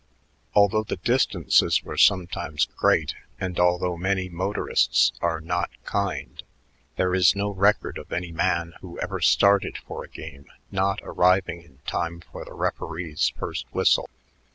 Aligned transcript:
Although 0.55 0.85
the 0.85 0.95
distances 0.95 1.83
were 1.83 1.95
sometimes 1.95 2.65
great, 2.65 3.13
and 3.39 3.59
although 3.59 3.95
many 3.95 4.29
motorists 4.29 5.11
are 5.21 5.39
not 5.39 5.69
kind, 5.85 6.41
there 6.95 7.13
is 7.13 7.35
no 7.35 7.51
record 7.51 7.99
of 7.99 8.11
any 8.11 8.31
man 8.31 8.73
who 8.81 8.99
ever 8.99 9.19
started 9.21 9.77
for 9.77 10.03
a 10.03 10.09
game 10.09 10.47
not 10.71 11.01
arriving 11.03 11.61
in 11.61 11.81
time 11.85 12.19
for 12.19 12.43
the 12.43 12.53
referee's 12.53 13.31
first 13.37 13.67
whistle. 13.75 14.09